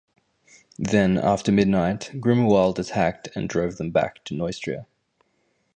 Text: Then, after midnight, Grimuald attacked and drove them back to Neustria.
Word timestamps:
Then, 0.79 1.19
after 1.19 1.51
midnight, 1.51 2.09
Grimuald 2.15 2.79
attacked 2.79 3.29
and 3.35 3.47
drove 3.47 3.77
them 3.77 3.91
back 3.91 4.23
to 4.23 4.33
Neustria. 4.33 4.87